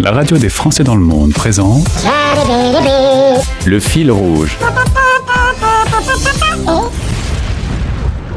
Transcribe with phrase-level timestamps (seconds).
[0.00, 1.88] La radio des Français dans le monde présente
[3.66, 4.56] Le fil rouge.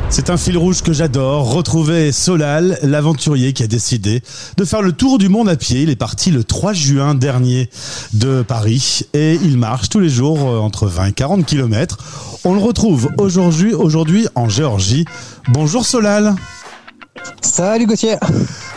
[0.09, 1.53] C'est un fil rouge que j'adore.
[1.53, 4.23] Retrouver Solal, l'aventurier qui a décidé
[4.57, 5.83] de faire le tour du monde à pied.
[5.83, 7.69] Il est parti le 3 juin dernier
[8.13, 11.99] de Paris et il marche tous les jours euh, entre 20 et 40 km.
[12.43, 15.05] On le retrouve aujourd'hui, aujourd'hui en Géorgie.
[15.49, 16.33] Bonjour Solal.
[17.41, 18.15] Salut Gauthier.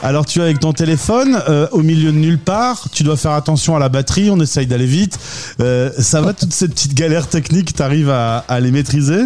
[0.05, 3.31] Alors tu es avec ton téléphone euh, au milieu de nulle part, tu dois faire
[3.31, 5.19] attention à la batterie, on essaye d'aller vite.
[5.61, 9.23] Euh, ça va toutes ces petites galères techniques, t'arrives à, à les maîtriser?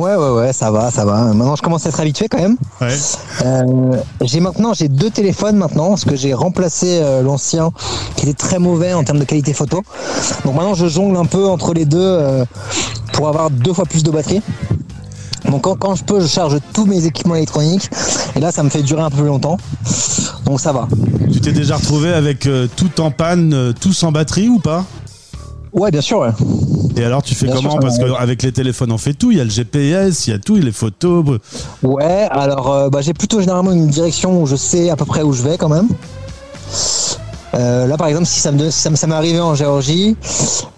[0.00, 1.24] Ouais ouais ouais ça va ça va.
[1.34, 2.56] Maintenant je commence à être habitué quand même.
[2.80, 2.96] Ouais.
[3.44, 7.70] Euh, j'ai maintenant j'ai deux téléphones maintenant parce que j'ai remplacé euh, l'ancien
[8.16, 9.82] qui était très mauvais en termes de qualité photo.
[10.46, 12.46] Donc maintenant je jongle un peu entre les deux euh,
[13.12, 14.40] pour avoir deux fois plus de batterie.
[15.50, 17.90] Donc quand, quand je peux je charge tous mes équipements électroniques
[18.34, 19.56] et là ça me fait durer un peu plus longtemps.
[20.44, 20.88] Donc ça va.
[21.32, 24.84] Tu t'es déjà retrouvé avec euh, tout en panne, euh, tout sans batterie ou pas?
[25.72, 26.30] Ouais bien sûr ouais.
[26.96, 27.70] Et alors tu fais Bien comment?
[27.72, 30.32] sûr, Parce qu'avec les téléphones on fait tout, il y a le GPS, il y
[30.34, 31.24] a tout, il y a les photos.
[31.82, 35.22] Ouais, alors euh, bah, j'ai plutôt généralement une direction où je sais à peu près
[35.22, 35.88] où je vais quand même.
[37.54, 40.16] Euh, là par exemple si ça me arrivé en Géorgie,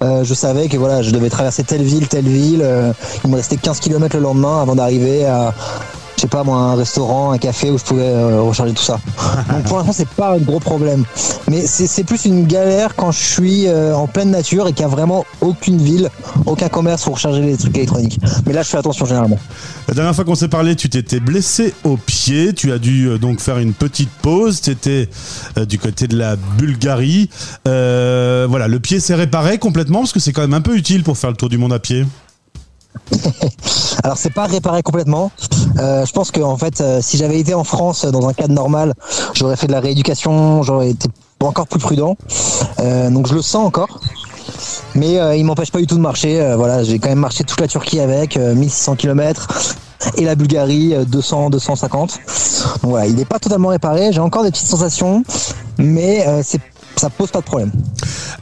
[0.03, 2.61] euh, je savais que voilà je devais traverser telle ville, telle ville.
[2.63, 2.93] euh,
[3.25, 5.55] il me restait 15 km le lendemain avant d'arriver à
[6.27, 8.99] sais pas moi un restaurant, un café où je pouvais euh, recharger tout ça.
[9.51, 11.05] Donc pour l'instant c'est pas un gros problème.
[11.49, 14.85] Mais c'est plus une galère quand je suis euh, en pleine nature et qu'il y
[14.85, 16.11] a vraiment aucune ville,
[16.45, 18.19] aucun commerce pour recharger les trucs électroniques.
[18.47, 19.39] Mais là je fais attention généralement.
[19.89, 23.19] La dernière fois qu'on s'est parlé, tu t'étais blessé au pied, tu as dû euh,
[23.19, 25.09] donc faire une petite pause, tu étais
[25.69, 27.31] du côté de la Bulgarie.
[27.65, 31.17] Voilà, le pied s'est réparé complètement parce que c'est quand même un peu utile pour
[31.17, 32.05] faire le tour du monde à pied.
[34.05, 35.31] Alors c'est pas réparé complètement.
[35.79, 38.33] Euh, je pense que en fait, euh, si j'avais été en France euh, dans un
[38.33, 38.95] cadre normal,
[39.35, 41.09] j'aurais fait de la rééducation, j'aurais été
[41.41, 42.17] encore plus prudent.
[42.79, 44.01] Donc je le sens encore.
[44.95, 46.55] Mais il m'empêche pas du tout de marcher.
[46.57, 49.47] Voilà, j'ai quand même marché toute la Turquie avec euh, 1600 km
[50.17, 52.21] et la Bulgarie euh, 200 250.
[52.83, 54.13] Donc voilà, il n'est pas totalement réparé.
[54.13, 55.23] J'ai encore des petites sensations,
[55.79, 56.61] mais c'est
[56.97, 57.71] ça pose pas de problème.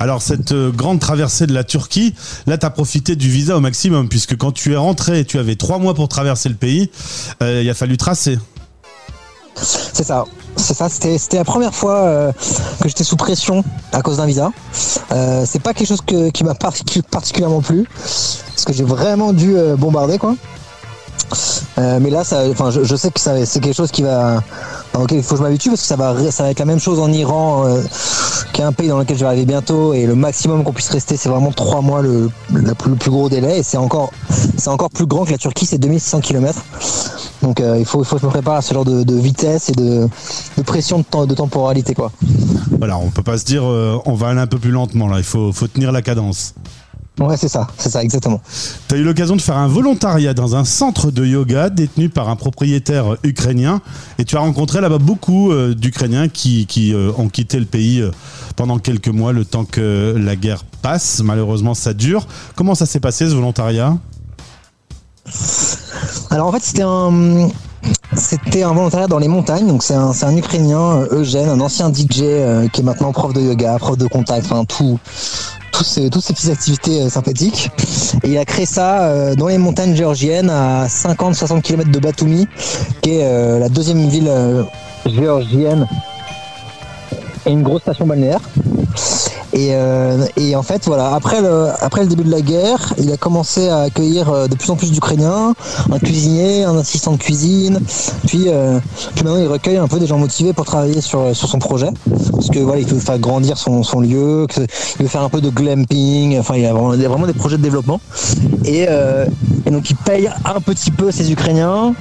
[0.00, 2.14] Alors cette euh, grande traversée de la Turquie,
[2.46, 5.56] là tu as profité du visa au maximum puisque quand tu es rentré, tu avais
[5.56, 6.90] trois mois pour traverser le pays,
[7.42, 8.38] euh, il a fallu tracer.
[9.56, 10.24] C'est ça.
[10.56, 10.88] C'est ça.
[10.88, 12.32] C'était, c'était la première fois euh,
[12.80, 14.50] que j'étais sous pression à cause d'un visa.
[15.12, 19.32] Euh, c'est pas quelque chose que- qui m'a particu- particulièrement plu parce que j'ai vraiment
[19.32, 20.34] dû bombarder quoi.
[21.78, 24.42] Euh, mais là, ça, enfin, je, je sais que ça, c'est quelque chose qui va,
[24.92, 26.64] dans lequel il faut que je m'habitue parce que ça va, ça va être la
[26.64, 27.82] même chose en Iran, euh,
[28.62, 31.28] un pays dans lequel je vais arriver bientôt et le maximum qu'on puisse rester, c'est
[31.28, 34.10] vraiment trois mois le, le plus gros délai et c'est encore,
[34.56, 36.62] c'est encore plus grand que la Turquie, c'est 2600 km.
[37.42, 39.14] Donc euh, il faut, il faut que je me prépare à ce genre de, de
[39.16, 40.08] vitesse et de,
[40.56, 42.10] de pression de, temps, de temporalité quoi.
[42.78, 45.18] Voilà, on peut pas se dire euh, on va aller un peu plus lentement là,
[45.18, 46.54] il faut, faut tenir la cadence.
[47.20, 48.40] Ouais, c'est ça, c'est ça exactement.
[48.88, 52.28] Tu as eu l'occasion de faire un volontariat dans un centre de yoga détenu par
[52.28, 53.80] un propriétaire ukrainien
[54.18, 58.00] et tu as rencontré là-bas beaucoup euh, d'Ukrainiens qui, qui euh, ont quitté le pays
[58.00, 58.10] euh,
[58.56, 61.20] pendant quelques mois, le temps que la guerre passe.
[61.22, 62.26] Malheureusement, ça dure.
[62.56, 63.96] Comment ça s'est passé ce volontariat?
[66.30, 67.48] Alors en fait c'était un
[68.16, 72.22] c'était un volontariat dans les montagnes, donc c'est un, un Ukrainien, Eugène, un ancien DJ
[72.22, 74.98] euh, qui est maintenant prof de yoga, prof de contact, enfin tout,
[75.74, 77.70] toutes ces petites activités euh, sympathiques.
[78.24, 82.46] Il a créé ça euh, dans les montagnes géorgiennes à 50-60 km de Batumi,
[83.02, 84.30] qui est euh, la deuxième ville
[85.06, 85.86] géorgienne
[87.46, 88.40] et une grosse station balnéaire.
[89.54, 93.12] Et, euh, et en fait, voilà, après le, après le début de la guerre, il
[93.12, 95.54] a commencé à accueillir euh, de plus en plus d'Ukrainiens,
[95.92, 97.78] un cuisinier, un assistant de cuisine,
[98.26, 98.80] puis, euh,
[99.14, 101.88] puis maintenant il recueille un peu des gens motivés pour travailler sur, sur son projet,
[102.32, 104.48] parce que voilà, il veut faire grandir son, son lieu,
[104.98, 107.08] il veut faire un peu de glamping, enfin il y a vraiment, il y a
[107.08, 108.00] vraiment des projets de développement.
[108.64, 109.26] Et, euh,
[109.66, 111.94] et donc il paye un petit peu ces Ukrainiens,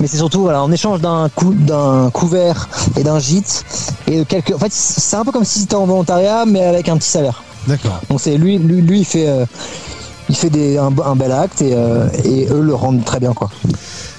[0.00, 3.64] mais c'est surtout voilà, en échange d'un cou- d'un couvert et d'un gîte
[4.06, 4.54] et de quelques.
[4.54, 7.42] En fait, c'est un peu comme si c'était en volontariat, mais avec un petit salaire.
[7.66, 8.00] D'accord.
[8.08, 9.44] Donc c'est lui, lui, lui, il fait, euh,
[10.28, 13.32] il fait des, un, un bel acte et, euh, et eux le rendent très bien
[13.34, 13.50] quoi.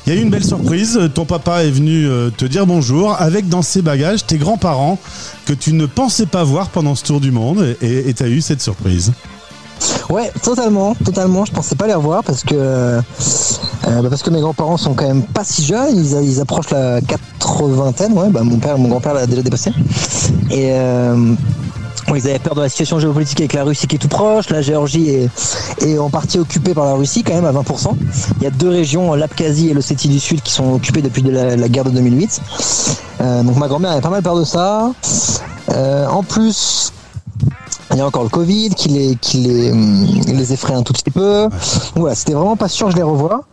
[0.07, 0.99] Il y a eu une belle surprise.
[1.13, 4.97] Ton papa est venu euh, te dire bonjour avec dans ses bagages tes grands-parents
[5.45, 8.41] que tu ne pensais pas voir pendant ce tour du monde et tu as eu
[8.41, 9.11] cette surprise.
[10.09, 11.45] Ouais, totalement, totalement.
[11.45, 12.55] Je pensais pas les revoir parce que
[13.87, 15.95] euh, bah parce que mes grands-parents sont quand même pas si jeunes.
[15.95, 19.71] Ils, approchent la 80 Ouais, bah mon père, mon grand-père l'a déjà dépassé.
[20.49, 21.33] Et euh,
[22.13, 24.49] ils avaient peur de la situation géopolitique avec la Russie qui est tout proche.
[24.49, 25.09] La Géorgie
[25.81, 27.95] est, en partie occupée par la Russie quand même à 20%.
[28.37, 31.31] Il y a deux régions, l'Abkhazie et l'Ossétie du Sud, qui sont occupées depuis de
[31.31, 32.41] la, guerre de 2008.
[33.21, 34.91] Euh, donc ma grand-mère avait pas mal peur de ça.
[35.69, 36.91] En plus,
[37.93, 40.93] il y a encore le Covid qui les, qui les, hum, les effraie un tout
[40.93, 41.47] petit peu.
[41.95, 43.43] Voilà, c'était vraiment pas sûr que je les revois.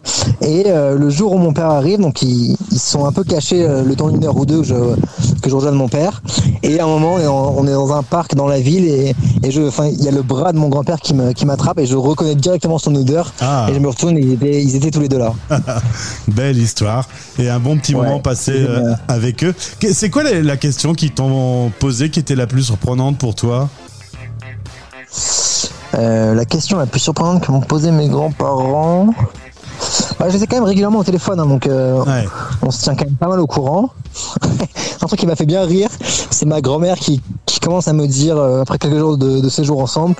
[0.42, 3.64] Et euh, le jour où mon père arrive, donc ils, ils sont un peu cachés
[3.64, 4.74] euh, le temps d'une heure ou deux que je,
[5.42, 6.22] que je rejoigne mon père.
[6.62, 8.84] Et à un moment, on est, en- on est dans un parc dans la ville
[8.86, 11.44] et, et je, enfin, il y a le bras de mon grand-père qui me- qui
[11.46, 13.32] m'attrape et je reconnais directement son odeur.
[13.40, 13.66] Ah.
[13.70, 15.32] Et je me retourne et ils étaient, ils étaient tous les deux là.
[16.28, 17.08] Belle histoire
[17.38, 18.98] et un bon petit Ouais, moment passé euh, génial.
[19.08, 19.54] avec eux.
[19.92, 23.68] C'est quoi la, la question qu'ils t'ont posée qui était la plus surprenante pour toi?
[25.94, 29.08] Euh, la question la plus surprenante que m'ont posé mes grands-parents.
[30.18, 32.26] Bah, je les ai quand même régulièrement au téléphone, hein, donc euh, Ouais.
[32.62, 33.90] on se tient quand même pas mal au courant.
[35.02, 35.88] un truc qui m'a fait bien rire,
[36.30, 39.48] c'est ma grand-mère qui, qui commence à me dire, euh, après quelques jours de, de
[39.48, 40.16] séjour ensemble,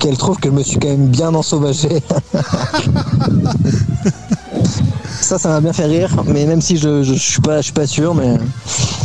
[0.00, 2.02] qu'elle trouve que je me suis quand même bien ensauvagé.
[5.26, 7.64] ça, ça m'a bien fait rire, mais même si je, je, je suis pas, je
[7.64, 8.36] suis pas sûr, mais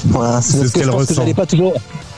[0.05, 1.13] voilà, C'est parce ce que je que ressent.
[1.15, 1.73] j'allais pas toujours,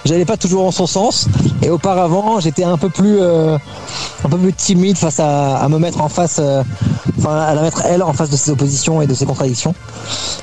[0.06, 1.28] j'allais pas toujours en son sens.
[1.62, 3.58] Et auparavant, j'étais un peu plus, euh,
[4.24, 6.64] un peu plus timide face à, à me mettre en face, euh,
[7.18, 9.74] enfin à la mettre elle en face de ses oppositions et de ses contradictions.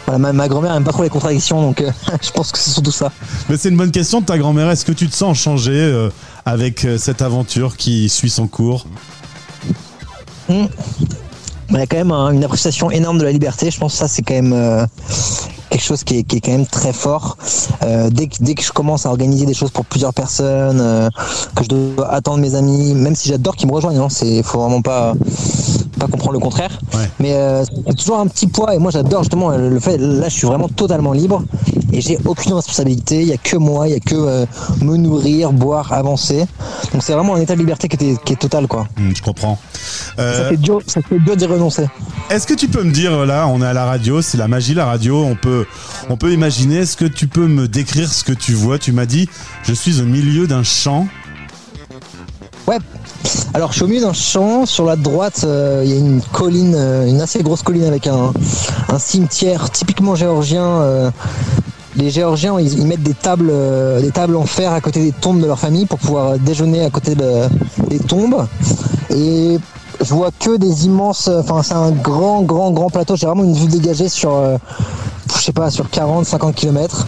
[0.07, 1.91] Voilà, ma, ma grand-mère aime pas trop les contradictions, donc euh,
[2.23, 3.13] je pense que c'est surtout ça.
[3.49, 4.71] Mais c'est une bonne question de ta grand-mère.
[4.71, 6.09] Est-ce que tu te sens changé
[6.47, 8.87] avec cette aventure qui suit son cours?
[10.49, 10.65] Hmm.
[11.73, 13.71] Y a quand même un- une appréciation énorme de la liberté.
[13.71, 14.85] Je pense que ça, c'est quand même euh,
[15.71, 17.37] quelque chose qui est, qui est quand même très fort.
[17.83, 21.09] Euh, dès, que, dès que je commence à organiser des choses pour plusieurs personnes, euh,
[21.55, 24.59] que je dois attendre mes amis, même si j'adore qu'ils me rejoignent, hein, c'est faut
[24.61, 25.15] vraiment pas
[26.01, 26.79] pas comprendre le contraire.
[26.95, 27.09] Ouais.
[27.21, 29.97] Mais euh, c'est toujours un petit poids et moi j'adore justement le fait.
[29.99, 31.43] Là, je suis vraiment totalement libre
[31.93, 33.21] et j'ai aucune responsabilité.
[33.23, 34.47] Il y a que moi, il y a que euh,
[34.83, 36.47] me nourrir, boire, avancer.
[36.93, 38.87] Donc c'est vraiment un état de liberté qui est, qui est total quoi.
[38.99, 39.59] Hmm, Je comprends.
[40.17, 41.87] Ça Euh, fait dur, ça fait dur d'y renoncer.
[42.31, 44.75] Est-ce que tu peux me dire, là, on est à la radio, c'est la magie,
[44.75, 45.67] la radio, on peut,
[46.09, 48.79] on peut imaginer, est-ce que tu peux me décrire ce que tu vois?
[48.79, 49.29] Tu m'as dit,
[49.65, 51.07] je suis au milieu d'un champ.
[52.67, 52.79] Ouais.
[53.55, 54.67] Alors, je suis au milieu d'un champ.
[54.67, 58.07] Sur la droite, euh, il y a une colline, euh, une assez grosse colline avec
[58.07, 58.33] un,
[58.99, 60.65] cimetière typiquement géorgien.
[60.65, 61.11] euh,
[61.97, 63.53] les Géorgiens, ils, mettent des tables,
[64.01, 66.91] des tables en fer à côté des tombes de leur famille pour pouvoir déjeuner à
[66.91, 67.49] côté de-
[67.89, 68.47] des tombes.
[69.11, 69.59] Et
[70.01, 71.29] je vois que des immenses.
[71.29, 73.17] Enfin, c'est un grand, grand, grand plateau.
[73.17, 74.41] J'ai vraiment une vue dégagée sur.
[75.37, 77.07] je sais pas, sur 40, 50 km,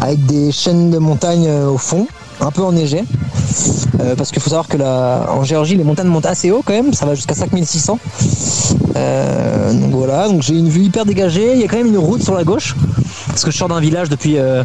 [0.00, 2.06] avec des chaînes de montagnes au fond,
[2.40, 3.04] un peu enneigées.
[4.00, 6.72] Euh, parce qu'il faut savoir que la, en Géorgie, les montagnes montent assez haut quand
[6.72, 7.98] même, ça va jusqu'à 5600.
[8.96, 11.52] Euh, donc voilà, donc j'ai une vue hyper dégagée.
[11.54, 12.74] Il y a quand même une route sur la gauche,
[13.28, 14.64] parce que je sors d'un village depuis, euh,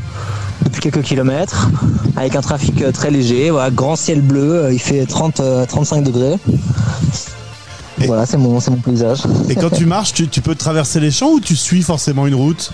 [0.63, 1.69] depuis quelques kilomètres,
[2.15, 3.49] avec un trafic très léger.
[3.51, 6.35] Voilà, grand ciel bleu, il fait 30, euh, 35 degrés.
[8.01, 9.19] Et- Voilà, c'est mon, c'est mon paysage.
[9.49, 12.35] Et quand tu marches, tu, tu peux traverser les champs ou tu suis forcément une
[12.35, 12.71] route?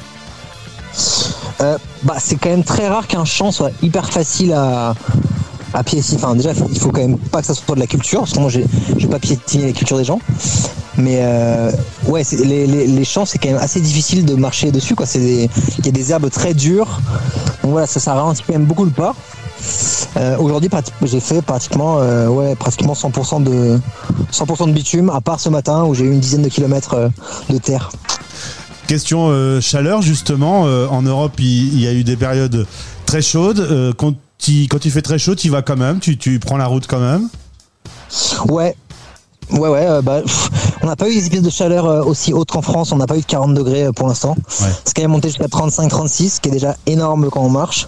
[1.64, 4.94] Euh, bah, c'est quand même très rare qu'un champ soit hyper facile à,
[5.74, 6.22] à piétiner.
[6.22, 8.40] Enfin, déjà, il faut quand même pas que ça soit de la culture, parce que
[8.40, 10.20] moi, vais pas piétiner les cultures des gens.
[10.98, 11.72] Mais euh,
[12.08, 14.96] ouais, les, les, les champs, c'est quand même assez difficile de marcher dessus.
[15.16, 17.00] Il y a des herbes très dures.
[17.64, 19.16] Donc voilà, ça, ça ralentit quand même beaucoup le pas.
[20.18, 20.70] Euh, Aujourd'hui,
[21.04, 23.80] j'ai fait pratiquement, ouais, pratiquement 100% de
[24.32, 27.10] 100% de bitume, à part ce matin où j'ai eu une dizaine de kilomètres
[27.50, 27.90] de terre.
[28.88, 30.66] Question euh, chaleur, justement.
[30.68, 32.66] euh, en Europe, il, il y a eu des périodes
[33.06, 33.60] très chaudes.
[33.60, 34.14] euh, quand,
[34.48, 36.66] il, quand il fait très chaud, tu y vas quand même, tu, tu prends la
[36.68, 37.30] route quand même?
[38.50, 38.76] Ouais.
[39.52, 40.50] Ouais, ouais, bah, pff,
[40.82, 43.18] on n'a pas eu des épices de chaleur aussi hautes qu'en France, on n'a pas
[43.18, 44.36] eu de 40 degrés pour l'instant.
[44.62, 44.68] Ouais.
[44.86, 47.88] C'est quand même monté jusqu'à 35-36, ce qui est déjà énorme quand on marche.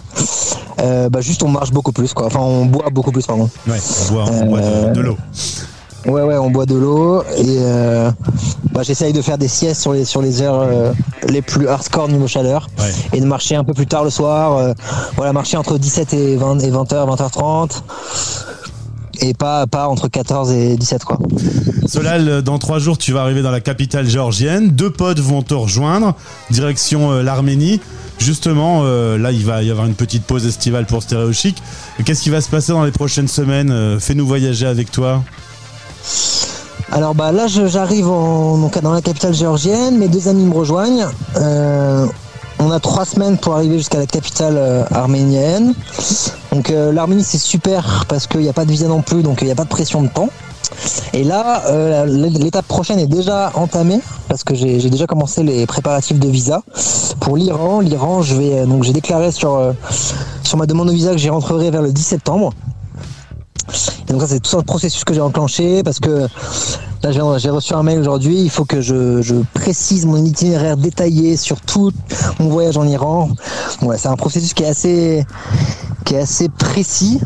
[0.78, 2.26] Bah, juste on marche beaucoup plus, quoi.
[2.26, 3.48] Enfin, on boit beaucoup plus, pardon.
[3.66, 3.78] Ouais,
[4.10, 5.16] on boit, on boit de, de l'eau.
[6.06, 8.10] Ouais, ouais, on boit de l'eau et euh,
[8.72, 10.92] bah, j'essaye de faire des siestes sur les, sur les heures euh,
[11.28, 12.92] les plus hardcore niveau chaleur Ouais.
[13.12, 14.56] et de marcher un peu plus tard le soir.
[14.56, 14.72] euh,
[15.16, 17.82] voilà, marcher entre 17 et 20 et 20h, 20h30
[19.20, 21.18] et pas, pas entre 14 et 17 quoi.
[21.86, 24.68] Solal, dans trois jours, tu vas arriver dans la capitale géorgienne.
[24.70, 26.14] Deux potes vont te rejoindre,
[26.50, 27.80] direction euh, l'Arménie.
[28.18, 31.56] Justement, euh, là, il va y avoir une petite pause estivale pour Stéréo Chic.
[32.04, 33.70] Qu'est-ce qui va se passer dans les prochaines semaines?
[33.70, 35.22] Euh, Fais-nous voyager avec toi.
[36.92, 41.06] Alors bah là j'arrive dans la capitale géorgienne, mes deux amis me rejoignent.
[41.36, 42.06] Euh,
[42.58, 45.74] on a trois semaines pour arriver jusqu'à la capitale euh, arménienne.
[46.52, 49.42] Donc euh, l'Arménie c'est super parce qu'il n'y a pas de visa non plus, donc
[49.42, 50.28] il n'y a pas de pression de temps.
[51.12, 51.62] Et là,
[52.06, 56.62] l'étape prochaine est déjà entamée parce que j'ai déjà commencé les préparatifs de visa
[57.20, 57.80] pour l'Iran.
[57.80, 59.74] L'Iran, je vais donc j'ai déclaré sur
[60.56, 62.52] ma demande de visa que j'y rentrerai vers le 10 septembre.
[64.08, 66.26] Et donc ça c'est tout ça le processus que j'ai enclenché parce que
[67.02, 71.36] là j'ai reçu un mail aujourd'hui, il faut que je, je précise mon itinéraire détaillé
[71.36, 71.90] sur tout
[72.38, 73.30] mon voyage en Iran.
[73.82, 75.26] Ouais, c'est un processus qui est assez
[76.04, 77.20] qui est assez précis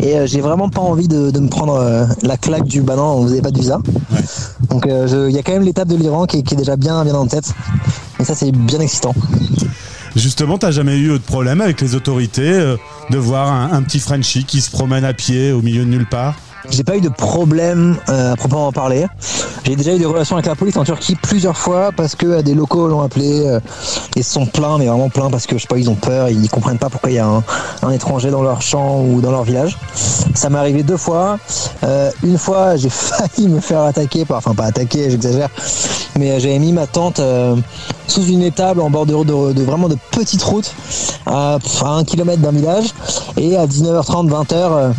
[0.00, 2.96] et euh, j'ai vraiment pas envie de, de me prendre euh, la claque du bah
[2.96, 3.78] non, vous n'avez pas de visa.
[4.68, 6.74] Donc euh, il y a quand même l'étape de l'Iran qui, est- qui est déjà
[6.76, 7.52] bien, bien en tête.
[8.18, 9.14] Et ça, c'est bien excitant.
[10.16, 12.76] Justement, t'as jamais eu de problème avec les autorités euh,
[13.10, 16.06] de voir un, un petit Frenchie qui se promène à pied au milieu de nulle
[16.06, 16.36] part?
[16.70, 19.06] J'ai pas eu de problème euh, à proprement parler.
[19.64, 22.42] J'ai déjà eu des relations avec la police en Turquie plusieurs fois parce que euh,
[22.42, 23.60] des locaux l'ont appelé euh,
[24.16, 26.28] et se sont plaints, mais vraiment plaints parce que je sais pas, ils ont peur,
[26.28, 27.42] ils comprennent pas pourquoi il y a un,
[27.82, 29.76] un étranger dans leur champ ou dans leur village.
[30.34, 31.38] Ça m'est arrivé deux fois.
[31.84, 35.48] Euh, une fois, j'ai failli me faire attaquer, enfin pas attaquer, j'exagère,
[36.18, 37.20] mais euh, j'avais mis ma tente
[38.06, 40.72] sous une étable en bord de, de- de- vraiment de petites routes
[41.26, 42.86] à, à un kilomètre d'un village
[43.36, 44.92] et à 19h30, 20h.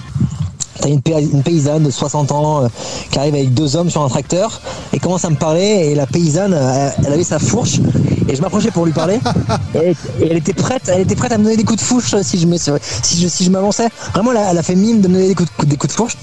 [0.81, 2.67] T'as une, pay- une paysanne de 60 ans euh,
[3.11, 4.59] qui arrive avec deux hommes sur un tracteur
[4.93, 5.61] et commence à me parler
[5.91, 7.79] et la paysanne euh, elle avait sa fourche
[8.27, 9.19] et je m'approchais pour lui parler.
[9.75, 9.95] Et, et
[10.29, 12.45] elle était prête elle était prête à me donner des coups de fourche si je
[12.47, 13.87] me- si je, si je m'avançais.
[14.13, 15.93] Vraiment elle a, elle a fait mime de me donner des coups de, des coups
[15.93, 16.17] de fourche.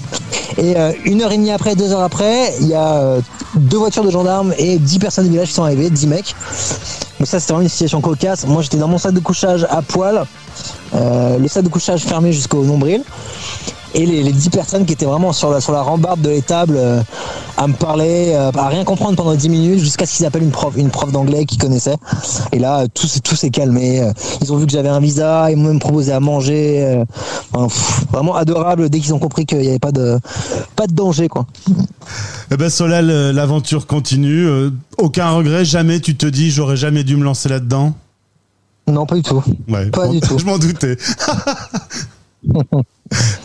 [0.57, 3.21] Et euh, une heure et demie après deux heures après il y a euh,
[3.55, 6.35] deux voitures de gendarmes et dix personnes du village qui sont arrivées dix mecs.
[7.19, 8.45] Mais ça c'était vraiment une situation cocasse.
[8.45, 10.25] Moi j'étais dans mon sac de couchage à poil
[10.95, 13.03] euh, le sac de couchage fermé jusqu'au nombril
[13.95, 16.75] et les, les 10 personnes qui étaient vraiment sur la, sur la rambarde de l'étable
[16.77, 17.01] euh,
[17.57, 20.51] à me parler, euh, à rien comprendre pendant 10 minutes jusqu'à ce qu'ils appellent une
[20.51, 21.97] prof, une prof d'anglais qu'ils connaissaient.
[22.51, 24.01] Et là, tout, s'est- tout s'est calmé.
[24.01, 27.03] Euh, Ils ont vu que j'avais un visa, ils m'ont même proposé à manger.
[27.53, 30.19] enfin, pff, vraiment adorable dès qu'ils ont compris qu'il n'y avait pas de,
[30.75, 31.27] pas de danger.
[31.27, 31.45] quoi.
[32.51, 34.47] Eh ben Solal, l'aventure continue.
[34.97, 37.93] aucun regret, jamais tu te dis j'aurais jamais dû me lancer là-dedans?
[38.87, 39.43] Non, pas du tout.
[39.67, 40.37] Ouais, Pas du tout.
[40.39, 40.97] Je m'en doutais.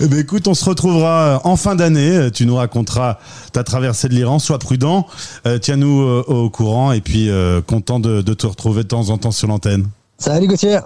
[0.00, 2.30] Eh ben écoute, on se retrouvera en fin d'année.
[2.32, 3.18] Tu nous raconteras
[3.52, 4.38] ta traversée de l'Iran.
[4.38, 5.06] Sois prudent.
[5.46, 9.08] Euh, Tiens-nous euh, au courant et puis euh, content de, de te retrouver de temps
[9.08, 9.86] en temps sur l'antenne.
[10.18, 10.80] Salut Gauthier